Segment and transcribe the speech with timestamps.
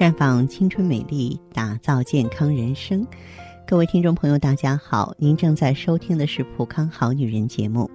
[0.00, 3.06] 绽放青春美丽，打造健康人生。
[3.66, 7.90] 各位听众朋友，大家好，您正在收听的是《普康好女人》节目，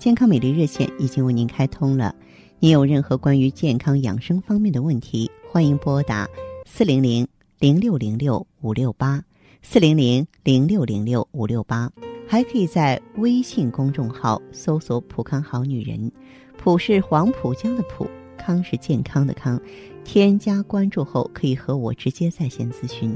[0.00, 2.12] 健康美丽热线已经为您开通了。
[2.58, 6.28] 您有任何关于健康养生方面的问题，欢迎拨打
[6.66, 7.24] 四零零
[7.60, 9.22] 零六零六五六八
[9.62, 11.88] 四零零零六零六五六八，
[12.26, 16.10] 还可以在微信公众号搜索“普康好女人”，
[16.58, 18.10] 普是黄浦江的浦，
[18.48, 19.60] 康是健康的康。
[20.04, 23.14] 添加关注后，可以和我直接在线咨询。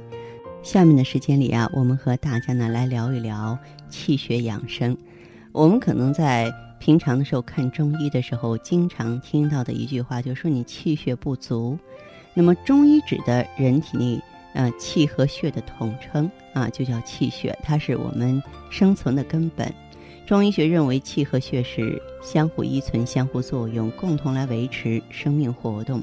[0.62, 3.58] 下面的时间里啊，我们和大家呢来聊一聊
[3.88, 4.94] 气血养生。
[5.52, 11.78] 我们可能在平常的时候看中医的时候，经常听到的一句话，就是说你气血不足。
[12.34, 14.20] 那么中医指的人体内
[14.52, 19.72] 呃气和血的统称啊，就叫气血，它是我们生存的根本。
[20.32, 26.02] 中医学认为，气和血是相互依存、相互作用，共同来维持生命活动。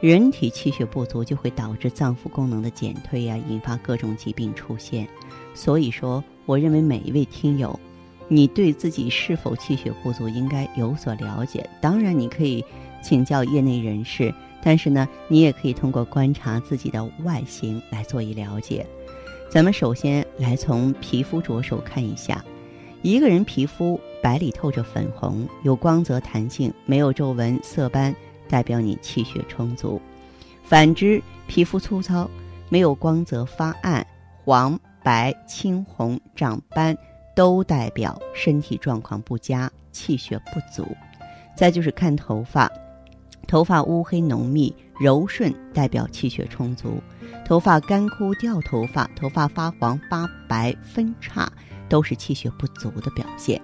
[0.00, 5.08] 人体气血不足就会导致脏腑功能的减退呀，引发各种疾病出现。
[5.54, 7.76] 所以说，我认为每一位听友，
[8.28, 11.68] 你对自己是否气血不足应该有所了解。
[11.80, 12.64] 当然，你可以
[13.02, 18.86] 请教业内人士，但是呢，你也可以通过观察自己的外形来做一了解。
[19.50, 22.44] 咱们首先来从皮肤着手看一下，
[23.02, 28.14] 一个人皮肤白里透着粉红，有光泽弹性，没有皱纹色斑。
[28.48, 30.00] 代表你气血充足，
[30.64, 32.26] 反之，皮肤粗糙、
[32.70, 34.06] 没有光泽、发暗、
[34.42, 36.96] 黄、白、青红、长斑，
[37.36, 40.96] 都代表身体状况不佳、气血不足。
[41.54, 42.72] 再就是看头发，
[43.46, 46.88] 头发乌黑浓密、柔顺，代表气血充足；
[47.44, 51.52] 头发干枯、掉头发、头发发黄、发白、分叉，
[51.88, 53.60] 都是气血不足的表现。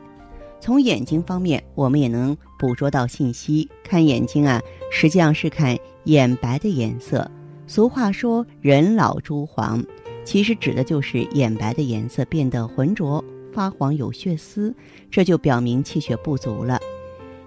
[0.61, 3.69] 从眼睛方面，我们也能捕捉到信息。
[3.83, 7.31] 看眼睛啊，实际上是看眼白的颜色。
[7.66, 9.84] 俗话说“人老珠黄”，
[10.25, 13.22] 其实指的就是眼白的颜色变得浑浊、
[13.53, 14.75] 发黄、有血丝，
[15.10, 16.81] 这就表明气血不足了。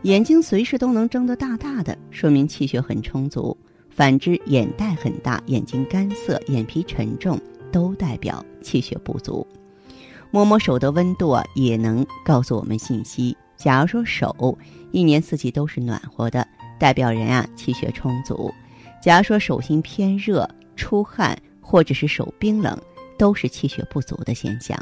[0.03, 3.57] 眼睛随时都能睁得大大的，说明气血很充足；
[3.89, 7.39] 反之，眼袋很大、眼睛干涩、眼皮沉重，
[7.71, 9.45] 都代表气血不足。
[10.31, 13.35] 摸摸手的温度啊，也能告诉我们信息。
[13.55, 14.57] 假如说手
[14.91, 16.47] 一年四季都是暖和的，
[16.79, 18.51] 代表人啊气血充足；
[19.01, 22.79] 假如说手心偏热、出汗或者是手冰冷，
[23.17, 24.77] 都是气血不足的现象。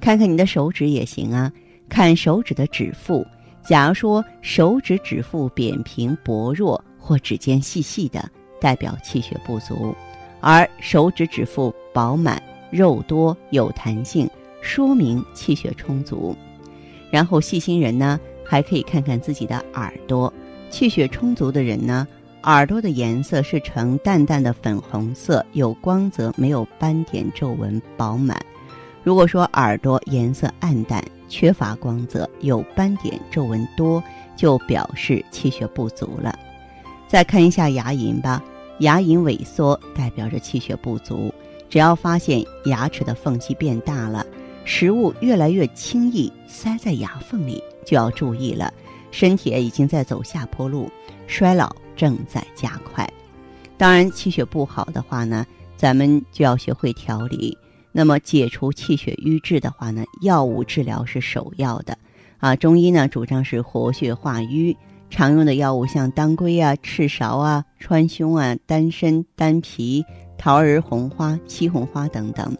[0.00, 1.50] 看看你的手指也行啊，
[1.88, 3.26] 看手指的指腹。
[3.64, 9.92] 假如说手指指腹扁平薄弱或指尖细细的，代表气血不足；
[10.40, 14.30] 而手指指腹饱满、肉多、有弹性。
[14.66, 16.36] 说明气血充足，
[17.08, 20.30] 然后细心人呢，还可以看看自己的耳朵。
[20.70, 22.06] 气血充足的人呢，
[22.42, 28.36] 耳朵的颜色是呈淡淡的粉红色，有光泽，没有斑点皱纹，饱满。
[29.04, 34.02] 如果说耳朵颜色暗淡，缺乏光泽，有斑点皱纹多，
[34.36, 36.36] 就表示气血不足了。
[37.06, 38.42] 再看一下牙龈吧，
[38.80, 41.32] 牙龈萎缩代表着气血不足。
[41.68, 44.26] 只要发现牙齿的缝隙变大了。
[44.66, 48.70] 食物越来越轻易塞在牙缝里，就要注意了，
[49.12, 50.90] 身体已经在走下坡路，
[51.28, 53.08] 衰老正在加快。
[53.78, 55.46] 当然，气血不好的话呢，
[55.76, 57.56] 咱们就要学会调理。
[57.92, 61.96] 那么，解除气血瘀滞的话呢，药物治疗是首要的。
[62.38, 64.76] 啊，中医呢主张是活血化瘀，
[65.08, 70.04] 常用的药物像当归啊、赤芍啊、川芎啊、丹参、丹皮、
[70.36, 72.54] 桃儿红花、西红花等等。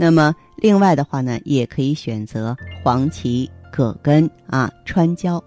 [0.00, 5.42] 那么，另外的话呢，也可以选择黄芪、葛根啊、川椒。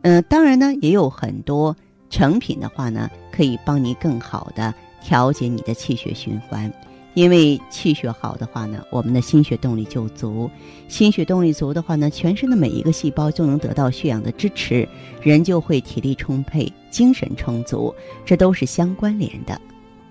[0.00, 1.76] 嗯，当然呢，也有很多
[2.08, 6.72] 成品的话呢，可以帮你更好的调节你的气血循环。
[7.12, 10.48] 因为气血好的话呢，我们的心血动力就足。
[10.88, 14.88] 心血动力足的话呢，全身的每一个细胞就能得到血氧的支持，
[15.20, 17.94] 人就会体力充沛、精神充足，
[18.24, 19.60] 这都是相关联的。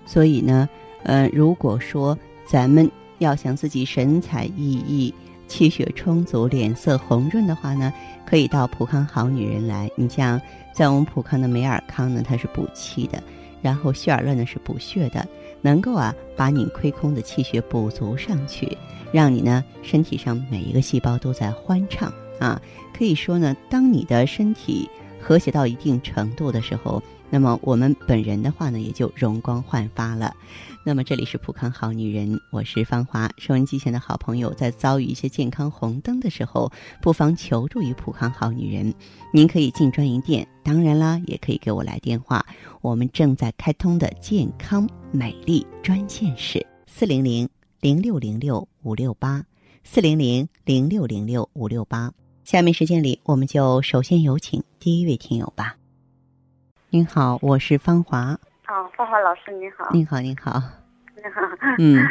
[0.06, 0.68] 所以呢，
[1.02, 2.16] 呃，如果说
[2.46, 2.88] 咱们
[3.20, 5.12] 要想自己神采奕奕、
[5.46, 7.92] 气血充足、脸色红润的话呢，
[8.26, 9.90] 可以到普康好女人来。
[9.94, 10.40] 你像
[10.74, 13.18] 在我们普康的美尔康呢，它是补气的；
[13.60, 15.26] 然后血尔乐呢是补血的，
[15.60, 18.76] 能够啊把你亏空的气血补足上去，
[19.12, 22.60] 让你呢身体上每一个细胞都在欢畅啊。
[22.96, 24.88] 可以说呢，当你的身体
[25.20, 30.34] 和谐到一定程度的时候，那么我们本人的话呢，也就容光焕发了。
[30.82, 33.30] 那么这里是普康好女人，我是芳华。
[33.36, 36.72] 收音机前的好朋友，在遭遇一些健康红灯的时候，
[37.02, 38.94] 不妨求助于普康好女人。
[39.30, 42.42] 您可以进专营店，当然啦，也可以给我来电话。
[42.80, 47.46] 我们正在开通的健康美丽专线是四零零
[47.80, 49.44] 零六零六五六八
[49.84, 52.10] 四零零零六零六五六八。
[52.42, 55.76] 下面时间里，我们就首先有请第一位听友吧。
[56.88, 58.40] 您好，我是芳华。
[58.70, 59.88] 啊，花花老师您好。
[59.90, 60.62] 您好，您好。
[61.16, 61.40] 你好。
[61.80, 62.06] 嗯，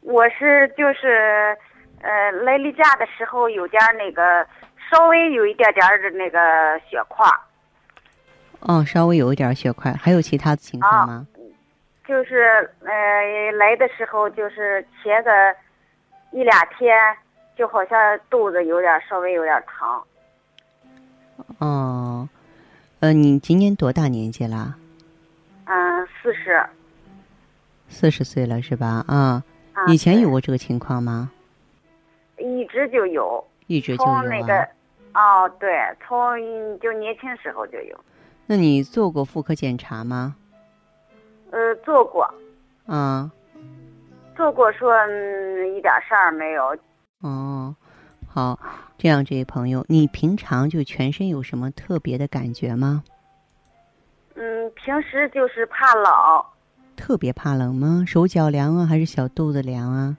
[0.00, 1.54] 我是就是，
[2.00, 4.46] 呃，来例假的时候有点那个，
[4.90, 6.38] 稍微有一点点的那个
[6.88, 7.28] 血块，
[8.60, 11.26] 哦，稍微有一点血块，还有其他的情况吗？
[12.08, 15.54] 就是呃来的时候就是前个
[16.30, 16.96] 一两天，
[17.58, 20.02] 就好像肚子有点稍微有点疼。
[21.58, 22.26] 哦，
[23.00, 24.76] 呃，你今年多大年纪啦？
[25.66, 26.64] 嗯，四十。
[27.88, 29.04] 四十岁了是吧？
[29.06, 31.30] 啊，啊以前有过这个情况吗？
[32.38, 34.66] 一直就有，一直就有从那个
[35.12, 35.70] 啊。，哦，对，
[36.04, 36.36] 从
[36.80, 37.98] 就年轻时候就有，
[38.46, 40.36] 那你做过妇科检查吗？
[41.50, 42.28] 呃，做过。
[42.86, 43.30] 啊，
[44.36, 46.76] 做过说、嗯、一点事儿没有，
[47.20, 47.74] 哦，
[48.26, 48.58] 好，
[48.98, 53.04] 这样，这位朋友，你平常就全身有什么特别的感觉吗？
[54.34, 56.44] 嗯，平时就是怕冷，
[56.96, 58.04] 特别怕冷吗？
[58.06, 60.16] 手脚凉啊，还是小肚子凉啊？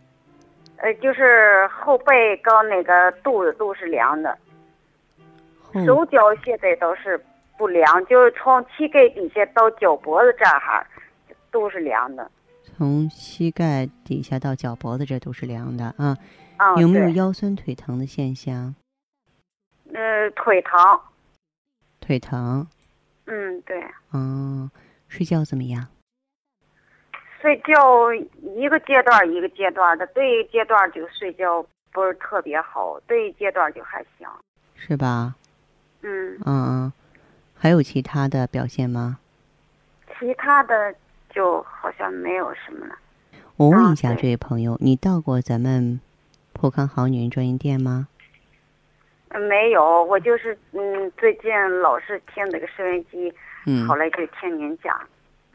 [0.77, 4.37] 呃，就是后背跟那个肚子都是凉的，
[5.73, 7.23] 后手脚现在都是
[7.57, 10.85] 不凉，就是从膝盖底下到脚脖子这儿
[11.51, 12.29] 都是凉的。
[12.63, 16.17] 从膝盖底下到脚脖子这都是凉的啊。
[16.57, 18.73] 啊、有没有腰酸腿疼的现象？
[19.93, 20.99] 呃，腿疼，
[21.99, 22.65] 腿疼，
[23.25, 23.83] 嗯，对，
[24.13, 24.69] 嗯，
[25.07, 25.87] 睡觉怎么样？
[27.41, 34.27] 睡觉一个阶段一个阶段的，对一阶段就睡觉不是特别好，对一阶段就还行，
[34.75, 35.35] 是吧？
[36.01, 36.93] 嗯，嗯嗯，
[37.53, 39.19] 还有其他的表现吗？
[40.17, 40.95] 其他的
[41.29, 42.95] 就好像没有什么了。
[43.57, 45.99] 我问一下这位朋友，你到过咱们
[46.53, 48.07] 普康好女人专营店吗？
[49.35, 51.51] 嗯没有，我就是嗯，最近
[51.81, 53.31] 老是听那个收音机，
[53.65, 54.97] 嗯后，来就听您讲，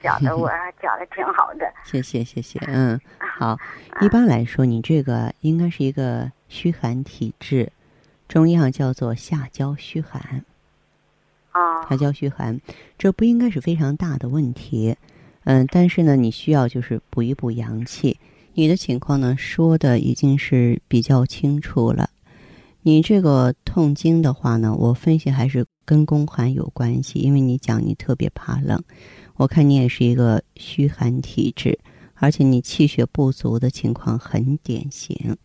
[0.03, 1.73] 讲的我还 讲的挺好的。
[1.83, 3.59] 谢谢谢谢，嗯，好。
[4.03, 7.73] 一般来说，你这个应该是一个虚寒体质，
[8.29, 10.45] 中医上叫做下焦虚寒。
[11.53, 12.61] 啊下焦虚寒，
[12.99, 14.95] 这不应该是非常大的问题，
[15.45, 18.19] 嗯，但是呢，你需要就是补一补阳气。
[18.53, 22.11] 你的情况呢，说的已经是比较清楚了。
[22.83, 28.83] 你这个痛经的话呢，我分析还是跟宫寒有关系，因为你讲你特别怕冷，
[29.37, 31.79] 我看你也是一个虚寒体质，
[32.15, 35.37] 而且你气血不足的情况很典型。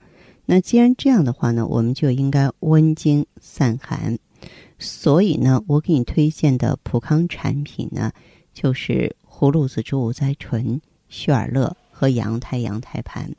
[0.45, 4.17] 那既然这样的话呢，我们就应该温经散寒。
[4.77, 8.11] 所以呢，我给你推荐的普康产品呢，
[8.53, 10.79] 就是葫芦籽植物甾醇、
[11.09, 13.29] 血尔乐和羊胎羊胎盘。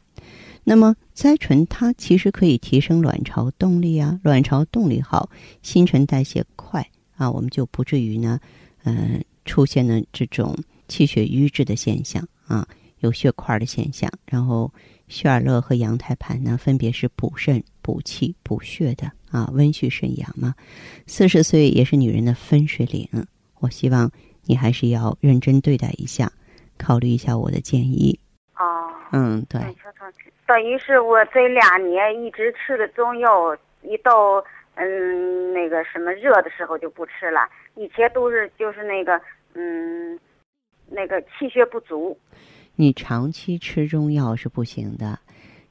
[0.68, 5.30] 那么甾醇它其实可以提升卵巢动力啊，卵巢动力好，
[5.62, 6.84] 新陈代谢快
[7.14, 8.40] 啊，我们就不至于呢，
[8.82, 10.58] 嗯、出现了这种
[10.88, 12.66] 气血瘀滞的现象啊，
[12.98, 14.10] 有血块的现象。
[14.26, 14.68] 然后
[15.06, 20.52] 血尔乐和羊胎盘呢，分别是补肾、补气、补血的啊，温煦肾阳嘛。
[21.06, 23.08] 四十岁也是女人的分水岭，
[23.61, 24.11] 我希望
[24.46, 26.32] 你还是要认真对待一下，
[26.76, 28.18] 考虑一下我的建议。
[29.06, 29.60] 哦，嗯，对，
[30.46, 34.44] 等于是我这两年一直吃的中药，一到
[34.75, 39.20] 嗯那个什么热的时候就不吃了，以前都是就是那个
[39.54, 40.18] 嗯
[40.88, 42.18] 那个气血不足。
[42.75, 45.18] 你长期吃中药是不行的，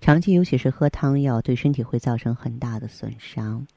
[0.02, 3.68] 长期尤其是喝汤药，对身体会造成很大的损伤。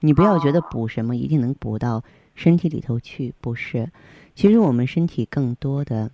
[0.00, 2.02] 你不要觉得哦补什么一定能补到
[2.34, 3.88] 身体里头去，不是。
[4.34, 6.10] 其实我们身体更多的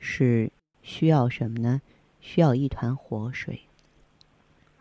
[0.00, 0.50] 是
[0.82, 1.80] 需要什么呢？
[2.20, 3.60] 需要一团活水。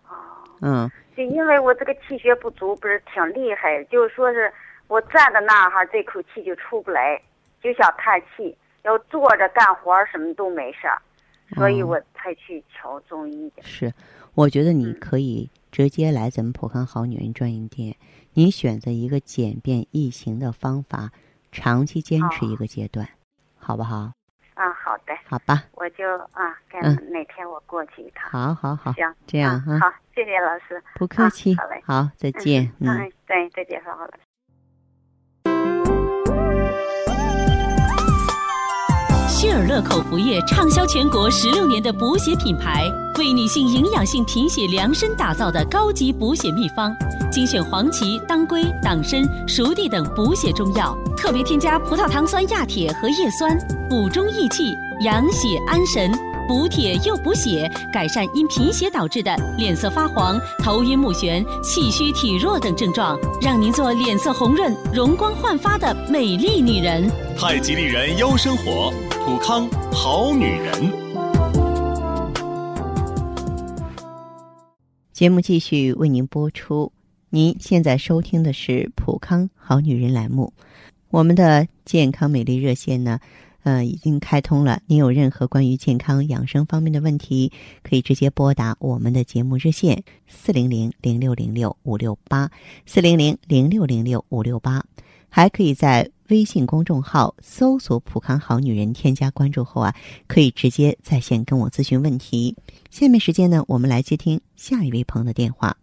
[0.08, 0.16] 哦，
[0.62, 4.52] 嗯，就因为我这个气血不足，不是挺厉害，就是说是
[4.88, 7.22] 我站在那儿哈，这口气就出不来，
[7.62, 8.58] 就想叹气。
[8.84, 11.02] 要坐着干活儿什么都没事儿，
[11.56, 13.62] 所以哦我才去瞧中医的。
[13.64, 13.94] 是，
[14.34, 17.98] 我觉得你嗯可以直接来咱们普康好女人专营店，
[18.34, 21.12] 你选择一个简便易行的方法，
[21.52, 23.10] 长期坚持哦一个阶段，
[23.58, 24.14] 好不好？
[24.58, 27.12] 啊，好的，好吧，我就啊，看嗯。
[27.12, 28.28] 哪天我过去一趟。
[28.32, 30.84] 好好好，行，这样哈，啊好，谢谢老师。
[30.96, 31.80] 不客气，好嘞。
[31.86, 34.20] 好，再见，嗯，对，再见，好老师。
[39.58, 42.88] 尔乐口服液畅销全国十六年的补血品牌，
[43.18, 46.96] 为女性营养性贫血量身打造的高级补血秘方，
[47.32, 53.58] 精选黄芪、当归、党参、熟地等补血中药，特别添加葡萄糖酸亚铁和叶酸，
[53.90, 56.12] 补中益气，养血安神。
[56.48, 67.12] 补铁又补血，改善因贫血导致的脸色发黄、头晕目眩、气虚体弱等症状，让您做脸色红润、容光焕发的美丽女人。
[67.38, 68.94] 太极丽人优生活，
[69.28, 70.74] 普康好女人。
[75.12, 76.90] 节目继续为您播出。
[77.30, 80.54] 您现在收听的是普康好女人栏目，
[81.10, 83.20] 我们的健康美丽热线呢？
[83.64, 84.82] 呃，已经开通了。
[84.86, 87.52] 您有任何关于健康养生方面的问题，
[87.84, 92.50] 可以直接拨打我们的节目热线四零零零六零六五六八
[92.86, 94.82] 四零零零六零六五六八，
[95.28, 99.94] 还可以在微信公众号搜索“普康好女人”，添加关注后啊，
[100.28, 102.56] 可以直接在线跟我咨询问题。
[102.90, 105.78] 下面时间呢，我们来接听下一位朋友的电话。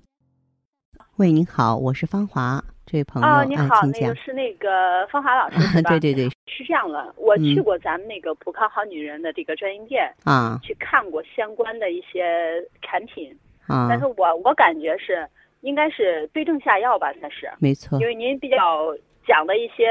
[1.16, 2.62] 喂，您好，我是芳华。
[2.84, 5.88] 这位朋友，你好，那个是那个芳华老师 是吧？
[5.88, 13.34] 对对对，是这样的，我去过咱们那个普康好女人的这个专营店啊，去看过相关的一些产品
[13.66, 15.26] 啊，但是我我感觉是
[15.62, 18.94] 应该是对症下药吧，才是没错，因为您比较
[19.26, 19.90] 讲的一些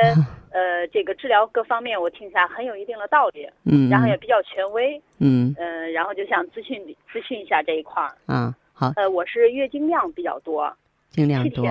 [0.51, 5.53] 呃这个治疗各方面，我听起来很有一定的道理，嗯，然后也比较权威，嗯。
[5.57, 8.15] 嗯，然后就想咨询咨询一下这一块儿。
[8.25, 10.75] 啊，好，呃，我是月经量比较多，
[11.09, 11.65] 经量多，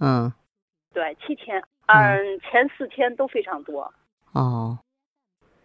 [0.00, 0.32] 嗯。
[0.92, 3.92] 对，七天，嗯，前四天都非常多。
[4.32, 4.78] 哦。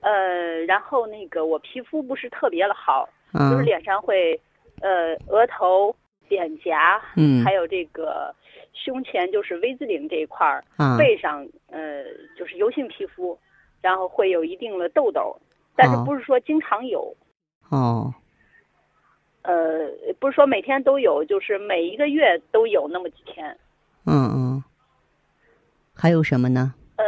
[0.01, 4.39] 呃，然后那个我皮肤不是特别的好，嗯，就是脸上会，
[4.81, 5.95] 呃，额头、
[6.27, 8.31] 脸颊，嗯，还有这个
[8.75, 12.03] 胸前就是 V 字领这一块儿，啊，背上，呃，
[12.37, 13.37] 就是油性皮肤，
[13.81, 15.35] 然后会有一定的痘痘，
[15.75, 17.15] 但是不是说经常有。
[17.69, 18.13] 哦。
[19.43, 19.53] 呃，
[20.19, 23.57] 不是说每天都有，就是每一个月都有那么几天。
[24.05, 24.63] 嗯嗯。
[25.93, 26.73] 还有什么呢？
[26.95, 27.05] 嗯，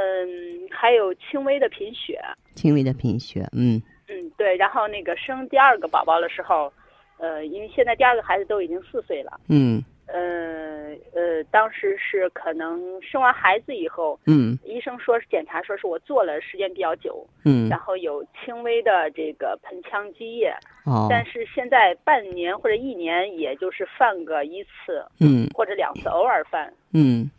[0.71, 2.21] 还有轻微的贫血。
[2.53, 3.81] 轻微的贫血，嗯。
[4.07, 4.55] 嗯，对。
[4.55, 6.71] 然后那个生第二个宝宝的时候，
[7.17, 9.39] 呃，因为现在第二个孩子都已经四岁了。
[9.49, 9.83] 嗯。
[10.07, 20.53] 呃呃，当时是可能生完孩子以后，嗯，医生说是检查说是我做了时间比较久，嗯，然后有轻微的这个盆腔积液。
[20.85, 21.07] 哦。
[21.09, 26.73] 但是现在半年或者一年，也就是犯个一次，嗯，或者两次，偶尔犯。
[26.93, 27.29] 嗯。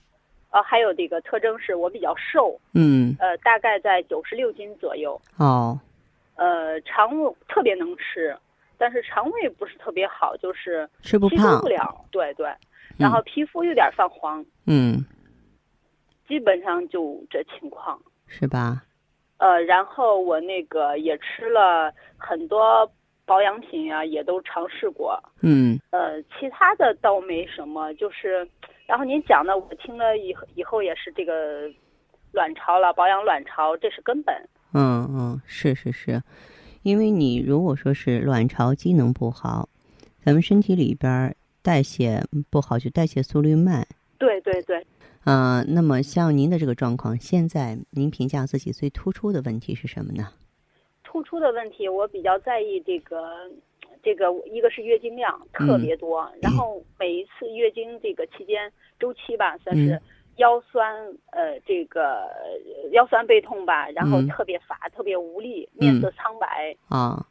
[0.51, 5.21] 呃，还有这个特征是我比较瘦，嗯，呃，大概在九十六斤左右。
[5.37, 5.79] 哦，
[6.37, 8.35] 呃，肠胃特别能吃，
[8.79, 12.07] 但是肠胃不是特别好，就是吃不胖不了。
[12.11, 12.51] 对对，
[12.97, 14.45] 然后皮肤有点泛黄。
[14.67, 15.05] 嗯，
[16.27, 18.01] 基本上就这情况。
[18.27, 18.83] 是吧？
[19.39, 22.91] 呃，然后我那个也吃了很多
[23.25, 25.21] 保养品啊，也都尝试过。
[25.43, 25.79] 嗯。
[25.91, 28.49] 呃，其他的倒没什么，就是。
[28.87, 31.71] 然后您讲的，我听了以后以后也是这个
[32.33, 34.35] 卵巢了，保养卵巢这是根本。
[34.73, 36.23] 嗯嗯，是是是，
[36.83, 39.69] 因为你如果说是卵巢机能不好，
[40.23, 43.87] 咱们身体里边代谢不好，就代谢速率慢。
[44.19, 44.87] 对对对。
[45.25, 50.29] 嗯，那么像您的这个状况，现在您评价自己最突出的问题是什么呢？
[51.05, 53.51] 突出的问题，我比较在意这个。
[54.01, 60.01] 这个一个是月经量特别多，然后每一次月经这个期间周期吧，算是
[60.38, 60.92] 腰酸，
[61.30, 62.28] 呃，这个
[62.90, 67.25] 腰酸背痛吧，然后特别乏，特别无力，面色苍白啊，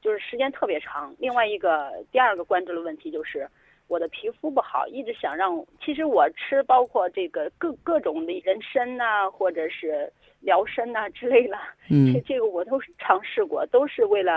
[0.00, 1.14] 就是时间特别长。
[1.18, 3.48] 另外一个第二个关注的问题就是
[3.86, 10.12] 我的皮肤不好，一直想让，其实我吃包括这个各各种的人参呐，或者是。
[10.44, 11.56] 疗身呐之类的，
[12.12, 14.32] 这这个我都是尝试过，都是为了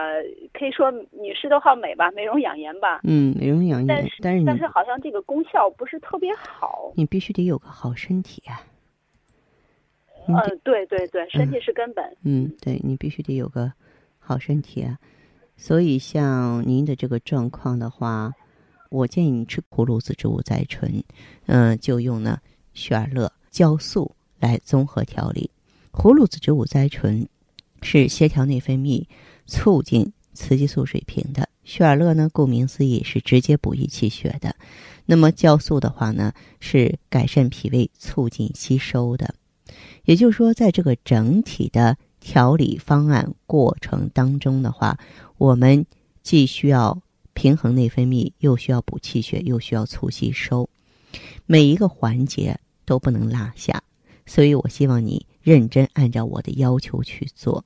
[0.53, 3.01] 可以说女士都好美吧，美容养颜吧。
[3.03, 6.91] 嗯，美容养颜，但是但是但是好像这个功效不是特别好。
[6.95, 8.63] 你必须得有个好身体啊。
[10.29, 12.03] 嗯，对对对，身体是根本。
[12.23, 13.71] 嗯，对你必须得有个
[14.19, 14.97] 好身体啊。
[15.55, 18.33] 所以像您的这个状况的话，
[18.89, 21.03] 我建议你吃葫芦籽植物甾醇，
[21.47, 22.39] 嗯，就用呢
[22.73, 25.49] 雪尔乐酵素来综合调理。
[25.97, 27.27] 葫芦籽植物甾醇
[27.81, 29.03] 是协调内分泌、
[29.47, 31.49] 促进雌激素水平的。
[31.63, 34.55] 血尔乐呢，顾名思义是直接补益气血的。
[35.07, 39.33] 那么酵素的话呢，是改善脾胃、促进吸收的。
[40.03, 44.99] 也就是说，在这个整体的调理方案过程当中的话，
[45.39, 45.83] 我们
[46.21, 47.01] 既需要
[47.33, 50.69] 平衡内分泌，又需要补气血，又需要促吸收，
[51.47, 53.81] 每一个环节都不能落下。
[54.27, 55.25] 所以我希望你。
[55.47, 57.63] 认真按照我的要求去做，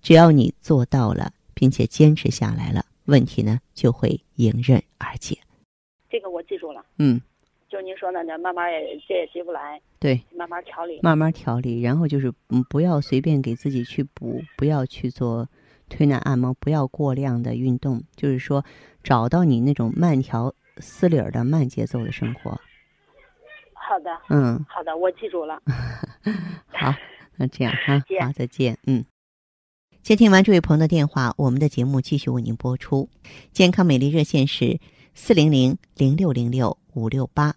[0.00, 5.36] 只要你做到了，并且坚持下来了，问题呢就会迎刃而解。
[6.08, 6.86] 这个我记住了。
[6.98, 7.20] 嗯，
[7.68, 11.00] 就您说的，那慢慢也这也急不来，对，慢慢调理。
[11.02, 15.48] 慢慢调理，然后就是嗯，不要随便给自己去补，不要去做
[15.88, 18.64] 推拿按摩，不要过量的运动，就是说
[19.02, 22.52] 找到你那种慢条斯理儿的慢节奏的生活。
[23.72, 25.60] 好的，嗯，好的，我记住了。
[26.72, 26.92] 好，
[27.36, 29.04] 那这样哈，好，再见，嗯。
[30.02, 33.08] 接听完这位朋友的电话，我们的节目继续为您播出。
[33.52, 34.78] 健康美丽热线是
[35.14, 37.56] 四零零零六零六五六八，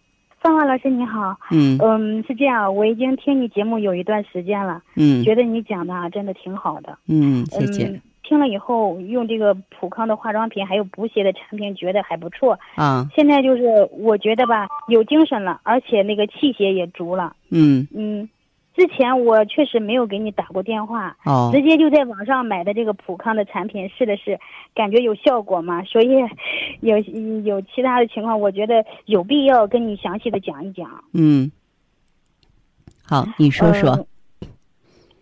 [0.41, 1.37] 芳华老师你好。
[1.51, 6.97] 嗯嗯，是这样，我已经听你节目有一段时间了，嗯觉得你讲的啊真的挺好的。
[7.07, 12.59] 嗯，谢谢嗯，听了以后用这个普康的化妆品还有补血的产品，觉得还不错。
[12.75, 17.35] 啊，现在就是我觉得吧，有精神了，而且那个气血也足了。
[17.51, 18.27] 嗯嗯，
[18.75, 24.39] 之前我确实没有给你打过电话，哦直接就在网上买的这个普康的产品试了试，
[24.73, 26.09] 感觉有效果嘛，所以
[26.79, 26.97] 有
[27.43, 31.03] 有其他的情况，我觉得有必要跟你详细的讲一讲。
[31.13, 31.51] 嗯，
[33.05, 33.89] 好，你说说。
[33.91, 34.05] 呃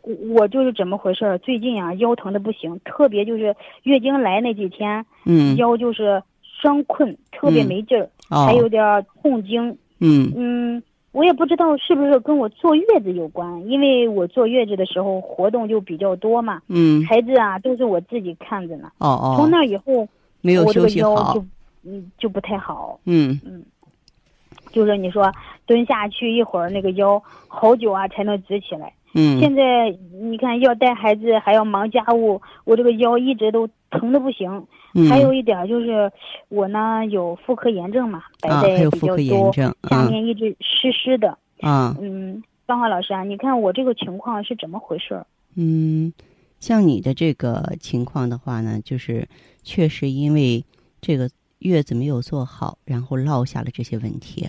[0.02, 1.38] 我我就是怎么回事儿？
[1.40, 9.78] 最近啊，腰疼的不行，特别就是月经来那几天，嗯腰就是酸困，特别嗯没劲儿，哦还有点儿痛经。
[10.00, 18.92] 嗯嗯，我也不知道是不是跟我坐月子有关，因为我坐月子的时候活动就比较多嘛，嗯孩子啊都是我自己看着呢。
[19.00, 20.08] 哦哦，从那以后，
[20.42, 21.46] 没有我这个腰休息好就。
[21.86, 23.64] 嗯就不太好，嗯嗯
[24.70, 25.32] 就是你说
[25.66, 28.92] 蹲下去一会儿，那个腰好久啊才能直起来。
[29.14, 29.90] 嗯现在
[30.22, 34.68] 你看要带孩子，还要忙家务，我这个腰一直都疼的不行。
[34.94, 36.12] 嗯，还有一点就是
[36.48, 41.38] 我呢有妇科炎症嘛，白啊，带比较还有妇科炎多，症，下嗯面一直湿湿的。
[41.62, 45.26] 啊嗯，芳华老师啊，你看我这个情况是怎么回事儿？
[45.56, 46.14] 嗯，
[46.60, 49.28] 像你的这个情况的话呢，就是
[49.64, 50.64] 确实因为
[51.02, 51.30] 这个
[51.60, 54.48] 月子没有做好，然后落下了这些问题。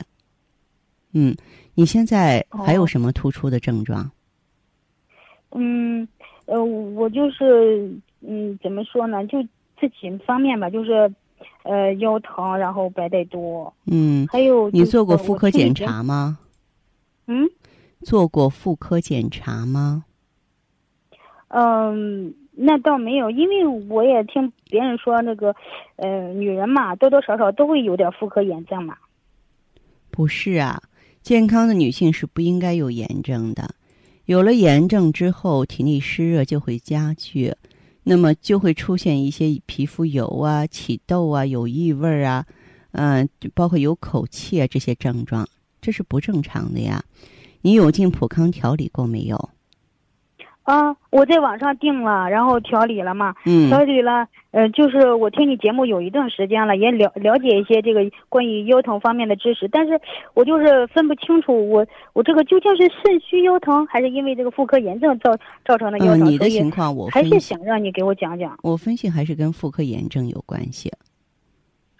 [1.12, 1.34] 嗯，
[1.74, 4.10] 你现在还有哦什么突出的症状？
[5.52, 6.06] 嗯，
[6.46, 9.26] 呃，我就是嗯，怎么说呢？
[9.26, 9.38] 就
[9.76, 11.12] 这几方面吧，就是
[11.62, 15.74] 呃腰疼，然后白带多，嗯，还有、你做过妇科检？
[15.74, 16.38] 查吗？
[17.26, 17.48] 嗯
[18.02, 20.04] 做过妇科检查吗？
[21.48, 25.54] 嗯，那倒没有，因为我也听别人说那个，
[25.96, 28.96] 呃，女人嘛，多多少少都会有点妇科炎症嘛。
[30.10, 30.80] 不是啊，
[31.22, 33.74] 健康的女性是不应该有炎症的。
[34.30, 37.52] 有了炎症之后，体内湿热就会加剧，
[38.04, 42.46] 那么就会出现一些皮肤油啊、起痘啊、有异味啊，
[42.92, 45.48] 嗯、包括有口气啊这些症状，
[45.80, 47.02] 这是不正常的呀。
[47.62, 49.50] 你有进普康调理过没有？
[50.62, 60.00] 啊，我在网上订了，然后调理了嘛，嗯调理了，呃，就是我听你节目有一段时间了，也了了解一些这个关于腰疼方面的知识，但是
[60.34, 68.56] 我就是分不清楚我我这个究竟是肾虚腰疼，还是因为这个妇科炎症造造成的腰嗯，疼，你的情况我还，是想让你给我讲讲。
[68.62, 70.92] 我分析还是跟妇科炎症有关系。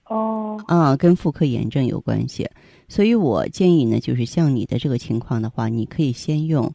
[0.07, 2.49] 哦，啊，跟妇科炎症有关系，
[2.89, 6.73] 所以我建议呢，就是像你的这个情况的话，你可以先用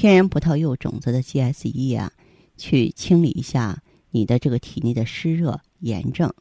[0.00, 2.10] 天然葡萄柚种子的 GSE 啊，
[2.56, 6.32] 去清理一下你的这个体内的湿热炎症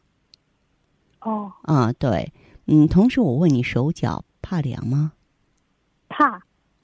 [1.19, 1.91] 哦，啊。
[1.91, 2.31] 对，
[2.67, 5.11] 嗯，同时我问你，手脚怕凉吗？
[6.07, 6.41] 怕，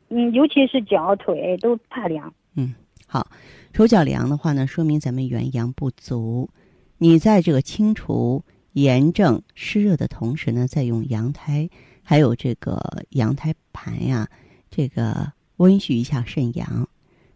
[0.10, 2.34] 嗯，尤其是脚腿都怕凉。
[2.56, 2.76] 嗯
[3.08, 3.26] 好，
[3.72, 6.50] 手脚凉的话呢，说明咱们元阳不足。
[6.98, 11.70] 你在这个清除炎症湿热的同时呢，再用羊胎，
[12.04, 14.28] 还有这个羊胎盘呀，
[14.70, 16.88] 这个温煦一下肾阳。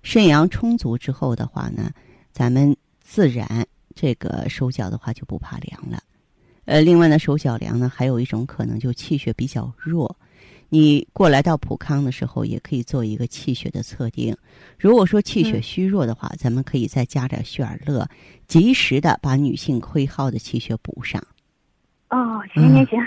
[0.01, 1.91] 肾阳充足之后的话呢，
[2.32, 6.01] 咱们自然这个手脚的话就不怕凉了。
[6.65, 10.15] 呃，另外呢，手脚凉呢，还有一种可能就气血比较弱。
[10.71, 14.38] 你过来到普康的时候，也可以做一个气血的测定。
[14.77, 18.08] 如果说气血嗯虚弱的话，咱们可以再加点血尔乐，
[18.47, 21.19] 及时的把女性亏耗的气血补上，
[22.12, 22.99] 哦，行行行，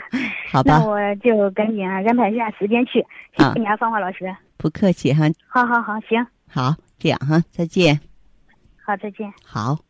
[0.51, 0.85] 好吧那？
[0.85, 2.95] 我就赶紧啊安排一下时间去。
[3.37, 4.35] 谢啊谢你啊，芳华老师。
[4.63, 7.99] 不客气哈，好好好，行，好，这样哈，再见。
[8.77, 9.29] 好，再见。
[9.45, 9.81] 好，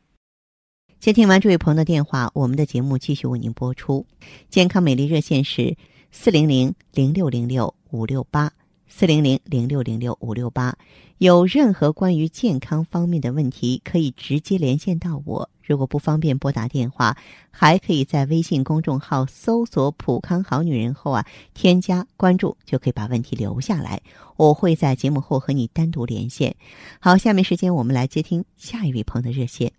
[0.99, 4.07] 接听完这位朋友的电话，我们的节目继续为您播出。
[4.49, 5.77] 健康美丽热线是
[6.11, 8.51] 四零零零六零六五六八
[8.87, 10.75] 四零零零六零六五六八。
[11.23, 15.49] 有任何关于健康方面的问题，可以直接连线到我。
[15.63, 17.17] 如果不方便拨打电话，
[17.53, 24.03] 还可以在微信公众号搜索“普康好女人”后啊，添加关注，就可以把问题留下来。
[24.37, 26.57] 我会在节目后和你单独连线。
[26.99, 29.71] 好，下面时间我们来接听下一位朋友的热线。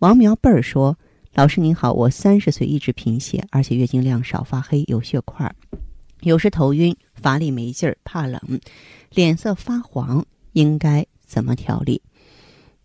[0.00, 0.98] 王苗贝儿说
[1.32, 5.50] ：“老师您好，我三十岁一直贫血，而且月经量少、发黑、有血块，
[6.20, 8.38] 有时头晕、乏力、没劲儿、怕冷、
[9.08, 10.22] 脸色发黄，
[10.52, 12.00] 应该怎么调理？”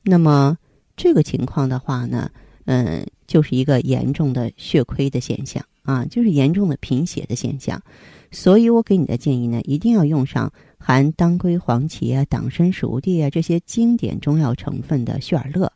[0.03, 0.57] 那么
[0.95, 2.31] 这个情况的话呢，
[2.65, 7.81] 嗯，就是一个严重的血亏的现象啊，就是严重的贫血的现象。
[8.31, 15.71] 所以我给你的建议呢，一定要用上含当归、黄芪啊、党参、熟地啊这些经典中药成分的血尔乐。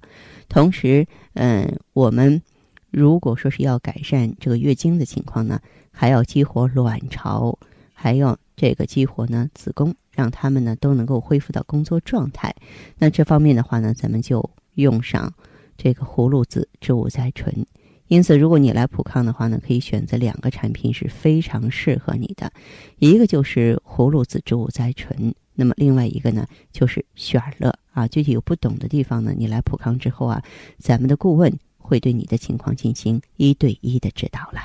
[0.50, 2.42] 同时，嗯，我们
[2.90, 7.58] 如果说是要改善这个月经的情况呢，还要激活卵巢，
[7.94, 12.56] 还要这个激活呢子宫，让他们呢都能够恢复到工作状态。
[13.00, 15.34] 那这方面的话呢，咱们就用上
[15.76, 17.66] 这个葫芦籽植物甾醇。
[18.08, 22.54] 因此，如果你来普康的话呢，可以选择两个产品是非常适合你的，
[23.00, 28.08] 一个就是葫芦籽植物甾醇，那么另外一个呢就是雪尔乐啊。
[28.08, 30.44] 具体有不懂的地方呢，你来普康之后啊，
[30.78, 34.62] 咱们的顾问会对你的情况进行一对一的指导了。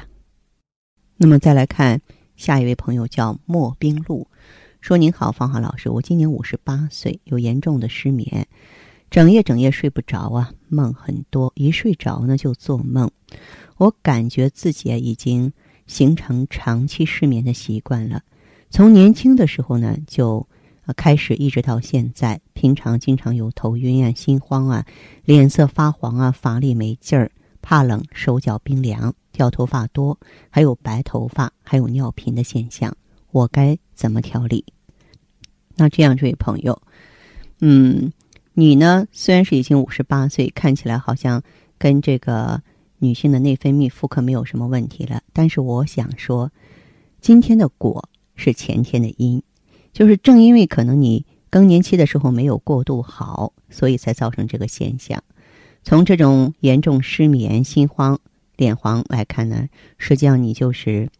[1.17, 1.99] 那么再来看
[2.37, 4.27] 下一位朋友叫莫冰露，
[4.81, 8.47] 说：“您好，芳华老师，我今年五十八岁，有严重的失眠。”
[9.09, 13.09] 整夜整夜睡不着啊，梦很多，一睡着呢就做梦。
[13.77, 15.53] 我感觉自己啊已经
[15.87, 18.23] 形成长期失眠的习惯了。
[18.69, 20.47] 从年轻的时候呢就
[20.97, 24.85] 开始，一直到现在，平常经常有头晕啊、心慌啊、
[25.25, 27.31] 脸色发黄啊、乏力没劲儿、
[27.63, 30.19] 怕冷、手脚冰凉、掉头发多，
[30.49, 32.97] 还有白头发，还有尿频的现象。
[33.31, 34.65] 我该怎么调理？
[35.77, 36.81] 那这样，这位朋友，
[37.61, 38.13] 嗯。
[38.59, 39.07] 你呢？
[39.13, 41.43] 虽然是已经五十八岁，看起来好像
[41.77, 42.63] 跟这个
[43.01, 46.51] 女性的内分泌、妇科没有什么问题了，但是我想说，
[47.21, 49.43] 今天的果是前天的因，
[49.93, 55.23] 就是正因为可能你更年期的时候没有过渡好，所以才造成这个现象。
[55.85, 58.19] 从这种严重失眠、心慌、
[58.57, 61.11] 脸黄来看呢，实际上你就是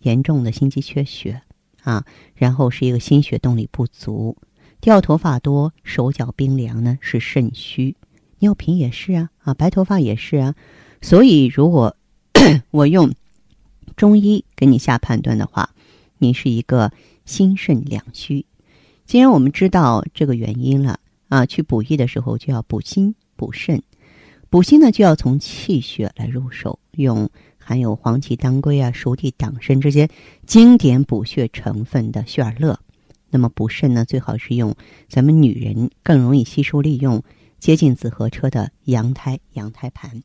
[0.00, 1.42] 严重的心肌缺血
[1.82, 4.36] 啊，然后是一个心血动力不足。
[4.80, 7.94] 掉头发多、手脚冰凉呢，是肾虚；
[8.40, 10.54] 尿频也是啊，啊，白头发也是啊。
[11.00, 11.96] 所以，如果
[12.70, 13.14] 我用
[13.96, 15.70] 中医给你下判断的话，
[16.18, 16.92] 你是一个
[17.24, 18.44] 心肾两虚。
[19.06, 23.82] 既然我们知道这个原因了啊，去补益的时候就要补心补肾。
[24.54, 30.08] 补心呢，就要从气血来入手，用含有黄芪、当归啊、熟地、党参这些
[30.46, 32.78] 经典补血成分的血尔乐。
[33.30, 34.72] 那么补肾呢，最好是用
[35.08, 37.20] 咱们女人更容易吸收利用、
[37.58, 40.22] 接近紫河车的羊胎羊胎盘，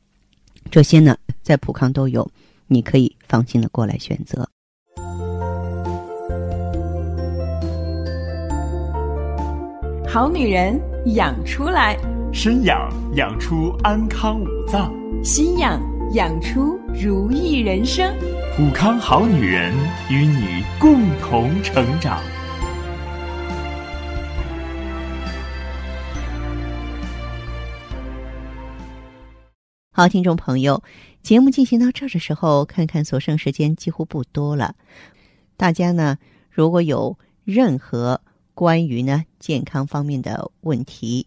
[0.70, 2.30] 这些呢在普康都有，
[2.68, 4.48] 你可以放心的过来选择。
[10.06, 10.80] 好女人
[11.16, 11.98] 养出来，
[12.32, 14.92] 身养养出安康五脏，
[15.24, 15.82] 心养
[16.14, 18.14] 养出如意人生。
[18.56, 19.74] 普康好女人
[20.08, 22.22] 与你共同成长。
[29.90, 30.80] 好，听众朋友，
[31.22, 34.76] 节目进行到这儿的时候，看看所剩时间几乎不多了。
[35.56, 36.16] 大家呢，
[36.48, 38.20] 如果有任何
[38.54, 41.26] 关于呢健康方面的问题，